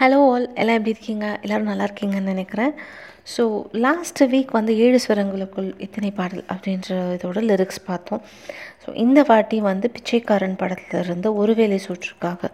Hello 0.00 0.18
all 0.32 0.44
எல்லாம் 0.60 0.76
எப்படி 0.78 0.92
இருக்கீங்க? 0.94 1.26
எல்லோரும் 1.44 1.70
நல்லா 1.70 1.86
இருக்கீங்கன்னு 1.88 2.32
நினைக்கிறேன். 2.32 2.72
ஸோ 3.32 3.42
லாஸ்ட் 3.84 4.20
வீக் 4.32 4.52
வந்து 4.58 4.72
ஏழு 4.84 4.98
ஸ்வரங்களுக்குள் 5.04 5.70
இத்தனை 5.86 6.10
பாடல் 6.18 6.44
அப்படின்ற 6.52 6.98
இதோட 7.16 7.40
லிரிக்ஸ் 7.48 7.80
பார்த்தோம். 7.88 8.22
ஸோ 8.82 8.94
இந்த 9.04 9.22
வாட்டி 9.30 9.58
வந்து 9.68 9.88
பிச்சைக்காரன் 9.96 10.56
படத்தில் 10.62 11.02
இருந்து 11.04 11.30
ஒருவேளை 11.42 11.78
சூற்றுக்காக 11.86 12.50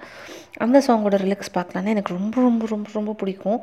அந்த 0.66 0.80
சாங்கோட 0.86 1.18
லிரிக்ஸ் 1.24 1.54
பார்க்கலான்னு 1.58 1.94
எனக்கு 1.94 2.16
ரொம்ப 2.18 2.40
ரொம்ப 2.46 2.66
ரொம்ப 2.74 2.88
ரொம்ப 2.98 3.14
பிடிக்கும். 3.22 3.60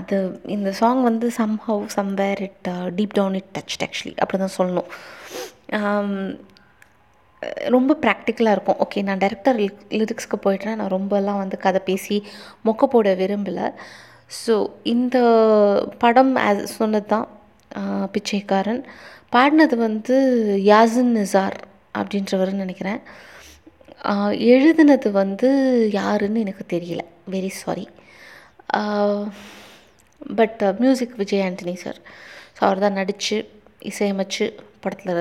அது 0.00 0.18
இந்த 0.56 0.72
சாங் 0.80 1.02
வந்து 1.10 1.30
somehow 1.68 1.84
somewhere 1.98 2.42
it 2.48 2.70
deep 2.98 3.16
down 3.20 3.38
it 3.40 3.52
touch 3.58 3.78
actually 3.88 4.16
அப்படி 4.22 4.40
தான் 4.44 4.56
சொல்லணும் 4.60 4.90
um, 5.80 6.12
ரொம்ப 7.74 7.92
ப்ராக்டிக்கலாக 8.04 8.56
இருக்கும். 8.56 8.80
ஓகே 8.84 9.02
நான் 9.08 9.22
டேரக்டர் 9.24 9.58
லிரிக்ஸ்க்கு 9.98 10.38
போய்ட்டேன் 10.46 10.78
நான் 10.80 10.94
ரொம்பலாம் 10.96 11.40
வந்து 11.42 11.56
கதை 11.64 11.80
பேசி 11.90 12.16
மொக்க 12.68 12.86
போட 12.94 13.14
விரும்பலை. 13.22 13.68
ஸோ 14.42 14.54
இந்த 14.94 15.16
படம் 16.04 16.34
ஆஸ் 16.48 16.62
சொன்னது 16.78 17.08
தான் 17.14 17.26
பிச்சைக்காரன். 18.14 18.82
பாடினது 19.34 19.76
வந்து 19.86 20.16
யாசின் 20.70 21.14
நிசார் 21.18 21.58
அப்படின்றவர் 22.00 22.52
நினைக்கிறேன். 22.64 23.00
எழுதுனது 24.54 25.08
வந்து 25.22 25.48
யாருன்னு 25.98 26.42
எனக்கு 26.44 26.64
தெரியல. 26.74 27.02
Very 27.34 27.50
sorry 27.62 27.86
but 30.38 30.60
music 30.82 31.16
Vijay 31.20 31.44
Antony 31.46 31.74
sir 31.84 31.98
so 32.56 32.60
அவர் 32.66 32.82
தான் 32.84 32.98
நடித்து 32.98 33.36
இசையமைச்சு 33.90 34.46
படத்தில் 34.84 35.20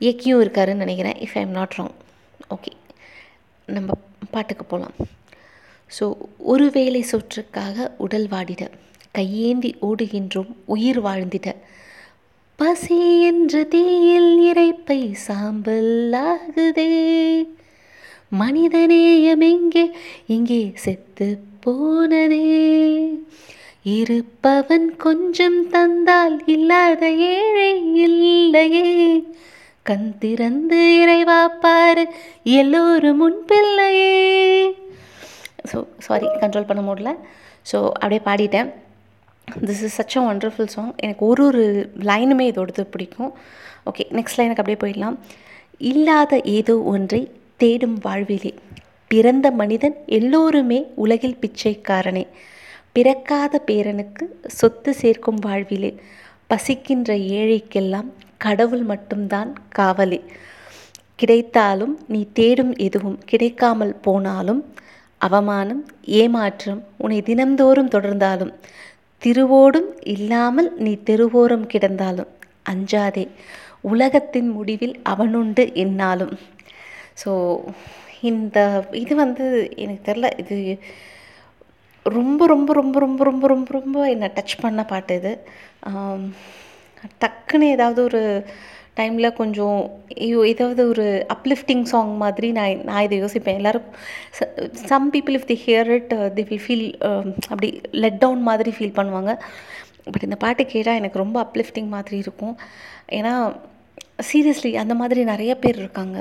இயக்கியும் 0.00 0.42
இருக்காருன்னு 0.44 0.84
நினைக்கிறேன் 0.84 1.16
if 1.16 1.34
I 1.34 1.42
am 1.42 1.56
not 1.58 1.74
wrong 1.78 1.94
okay 2.50 2.72
நம்ம 3.68 3.92
பாட்டுக்கு 4.30 4.64
போகலாம் 4.64 4.96
ஸோ 5.90 6.14
ஒரு 6.38 6.70
வேலை 6.70 7.04
சொற்றுக்காக 7.10 7.90
உடல் 7.98 8.26
வாடிட 8.26 8.70
கையேந்தி 9.12 9.76
ஓடுகின்றோம் 9.82 10.50
உயிர் 10.64 11.00
வாழ்ந்திட. 11.02 11.54
பசி 12.56 13.22
என்ற 13.22 13.64
தீயில் 13.64 14.32
இறைப்பை 14.40 15.12
சாம்பல் 15.12 16.12
ஆகுதே. 16.12 16.92
மனிதநேயம் 18.40 19.44
எங்கே 19.50 19.84
இங்கே 20.26 20.72
செத்து 20.74 21.28
போனதே. 21.60 22.44
இருப்பவன் 23.82 24.96
கொஞ்சம் 24.96 25.68
தந்தால் 25.68 26.42
இல்லாத 26.46 27.10
ஏழை 27.10 27.72
இல்லையே. 27.94 29.24
கண் 29.90 30.08
திறந்து 30.22 30.80
இறைவா 31.02 31.40
பாரு. 31.64 32.04
எல்லோரும் 32.60 33.20
முன் 33.22 33.38
பிள்ளையே. 33.50 34.16
ஸோ 35.70 35.78
சாரி 36.06 36.28
கண்ட்ரோல் 36.42 36.68
பண்ண 36.70 36.82
முடியல. 36.88 37.12
ஸோ 37.70 37.78
அப்படியே 38.00 38.20
பாடிட்டேன். 38.28 38.68
This 39.66 39.82
is 39.86 39.96
such 39.98 40.16
a 40.18 40.22
wonderful 40.30 40.70
song 40.74 40.92
எனக்கு 41.04 41.24
ஒரு 41.30 41.42
ஒரு 41.50 41.64
லைனுமே 42.10 42.46
இதோடது 42.52 42.84
பிடிக்கும். 42.94 43.32
ஓகே 43.90 44.04
நெக்ஸ்ட் 44.18 44.38
லைனுக்கு 44.40 44.62
அப்படியே 44.62 44.80
போயிடலாம். 44.84 45.16
இல்லாத 45.90 46.40
ஏதோ 46.58 46.74
ஒன்றை 46.94 47.22
தேடும் 47.62 47.98
வாழ்விலே. 48.06 48.52
பிறந்த 49.10 49.46
மனிதன் 49.60 49.96
எல்லோருமே 50.18 50.78
உலகில் 51.04 51.40
பிச்சைக்காரனே. 51.42 52.24
பிறக்காத 52.96 53.60
பேரனுக்கு 53.66 54.24
சொத்து 54.60 54.90
சேர்க்கும் 55.02 55.42
வாழ்விலே. 55.46 55.90
பசிக்கின்ற 56.52 57.12
ஏழைக்கெல்லாம் 57.38 58.08
கடவுள் 58.40 58.84
மட்டும்தான் 58.90 59.50
காவலி. 59.78 60.20
கிடைத்தாலும் 61.20 61.94
நீ 62.12 62.20
தேடும் 62.38 62.74
எதுவும் 62.86 63.18
கிடைக்காமல் 63.30 63.94
போனாலும் 64.06 64.60
அவமானம் 65.20 65.82
ஏமாற்றம் 66.20 66.82
உன்னை 67.04 67.18
தினந்தோறும் 67.28 67.92
தொடர்ந்தாலும் 67.94 68.52
திருவோடும் 69.22 69.88
இல்லாமல் 70.14 70.68
நீ 70.84 70.92
தெருவோரம் 71.08 71.66
கிடந்தாலும் 71.72 72.30
அஞ்சாதே 72.72 73.24
உலகத்தின் 73.92 74.50
முடிவில் 74.56 74.94
அவனுண்டு 75.12 75.64
என்னாலும். 75.84 76.34
ஸோ 77.22 77.30
இந்த 78.30 78.58
இது 79.02 79.14
வந்து 79.22 79.44
எனக்கு 79.82 80.06
தெரில 80.08 80.28
இது 80.42 80.56
ரொம்ப 82.06 82.40
ரொம்ப 82.52 82.72
ரொம்ப 82.80 82.98
ரொம்ப 83.04 83.24
ரொம்ப 83.30 83.46
ரொம்ப 83.54 83.70
ரொம்ப 83.78 83.96
என்னை 84.14 84.28
டச் 84.36 84.56
பண்ண 84.62 84.82
பாட்டு 84.92 85.16
இது. 85.20 85.32
டக்குன்னு 87.22 87.68
ஏதாவது 87.76 88.00
ஒரு 88.08 88.22
டைமில் 88.98 89.36
கொஞ்சம் 89.40 89.78
ஐயோ 90.26 90.40
ஏதாவது 90.52 90.82
ஒரு 90.92 91.04
அப்லிஃப்டிங் 91.34 91.84
சாங் 91.92 92.12
மாதிரி 92.22 92.48
நான் 92.58 92.80
நான் 92.88 93.04
இதை 93.06 93.16
யோசிப்பேன். 93.24 93.58
எல்லோரும் 93.60 93.88
some 94.92 95.06
people 95.14 95.36
if 95.38 95.48
they 95.52 95.58
hear 95.64 95.90
it 95.96 96.12
they 96.38 96.44
will 96.48 96.64
feel 96.66 96.86
அப்படி 97.52 97.68
லெட் 98.04 98.18
டவுன் 98.24 98.42
மாதிரி 98.50 98.72
ஃபீல் 98.78 98.96
பண்ணுவாங்க. 98.98 99.34
பட் 100.12 100.26
இந்த 100.28 100.38
பாட்டு 100.44 100.64
கேட்டால் 100.74 101.00
எனக்கு 101.00 101.22
ரொம்ப 101.24 101.38
அப்லிஃப்டிங் 101.46 101.90
மாதிரி 101.96 102.18
இருக்கும். 102.24 102.54
ஏன்னா 103.18 103.34
சீரியஸ்லி 104.30 104.70
அந்த 104.82 104.94
மாதிரி 105.00 105.20
நிறைய 105.32 105.52
பேர் 105.64 105.76
இருக்காங்க. 105.84 106.18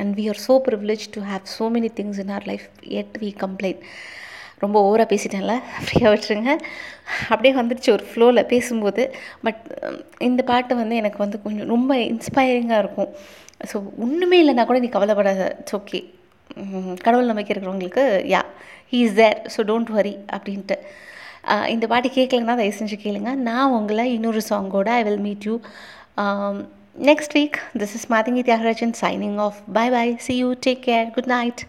And 0.00 0.12
we 0.18 0.24
are 0.32 0.40
so 0.48 0.54
privilege 0.68 1.04
to 1.16 1.20
have 1.32 1.44
so 1.58 1.66
many 1.76 1.90
things 1.98 2.20
in 2.24 2.32
our 2.36 2.46
life 2.50 2.66
yet 3.00 3.14
we 3.24 3.30
complain 3.44 3.82
ரொம்ப 4.64 4.76
ஓவராக 4.88 5.08
பேசிட்டேன்ல. 5.12 5.54
ஃப்ரீயாக 5.84 6.12
விட்டுருங்க. 6.12 6.52
அப்படியே 7.32 7.52
வந்துடுச்சு 7.60 7.90
ஒரு 7.96 8.04
ஃப்ளோவில் 8.10 8.48
பேசும்போது. 8.52 9.02
பட் 9.46 9.62
இந்த 10.28 10.42
பாட்டு 10.50 10.80
வந்து 10.82 11.00
எனக்கு 11.02 11.18
வந்து 11.24 11.40
கொஞ்சம் 11.46 11.70
ரொம்ப 11.74 11.94
இன்ஸ்பைரிங்காக 12.12 12.82
இருக்கும். 12.84 13.10
ஸோ 13.70 13.76
ஒன்றுமே 14.04 14.38
இல்லைனா 14.42 14.64
கூட 14.70 14.78
நீ 14.84 14.90
கவலைப்படாத. 14.96 15.44
இட்ஸ் 15.60 15.76
ஓகே 15.80 16.00
கடவுள் 17.04 17.30
நம்பிக்கை 17.30 17.52
இருக்கிறவங்களுக்கு 17.54 18.04
yeah 18.34 18.42
he 18.92 19.00
is 19.06 19.18
there 19.20 19.38
so 19.54 19.60
don't 19.70 19.92
worry 19.98 20.14
அப்படின்ட்டு. 20.36 20.78
இந்த 21.72 21.84
பாட்டு 21.90 22.08
கேட்கலன்னா 22.16 22.54
தயவு 22.60 22.78
செஞ்சு 22.78 22.96
கேளுங்க. 23.02 23.32
நான் 23.48 23.74
உங்களை 23.78 24.04
இன்னொரு 24.16 24.40
சாங்கோட 24.50 24.90
I 25.00 25.02
will 25.08 25.24
meet 25.26 25.46
you 25.48 25.56
next 27.08 27.34
week 27.38 27.58
this 27.80 27.94
is 27.98 28.06
Mathangi 28.14 28.42
Thyagarajan 28.48 28.94
signing 29.02 29.38
off 29.46 29.58
bye 29.78 29.88
bye 29.96 30.06
see 30.26 30.36
you 30.42 30.50
take 30.66 30.82
care 30.88 31.08
good 31.16 31.30
night 31.36 31.62